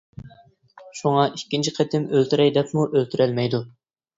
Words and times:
شۇڭا 0.99 1.25
ئىككىنچى 1.35 1.75
قېتىم 1.81 2.09
ئۆلتۈرەي 2.15 2.53
دەپمۇ 2.59 2.87
ئۆلتۈرەلمەيدۇ. 2.91 3.63